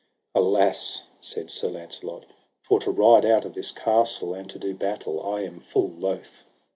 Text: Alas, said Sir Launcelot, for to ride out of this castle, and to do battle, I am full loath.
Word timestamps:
Alas, 0.33 1.03
said 1.19 1.51
Sir 1.51 1.67
Launcelot, 1.67 2.25
for 2.63 2.79
to 2.79 2.89
ride 2.89 3.23
out 3.23 3.45
of 3.45 3.53
this 3.53 3.71
castle, 3.71 4.33
and 4.33 4.49
to 4.49 4.57
do 4.57 4.73
battle, 4.73 5.21
I 5.23 5.41
am 5.43 5.59
full 5.59 5.91
loath. 5.91 6.43